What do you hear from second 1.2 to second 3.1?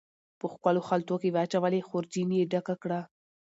کې واچولې، خورجین یې ډکه کړه